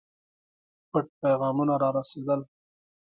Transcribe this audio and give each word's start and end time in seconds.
پټ 0.91 1.05
پیغامونه 1.21 1.75
را 1.81 1.89
رسېدل. 1.97 2.41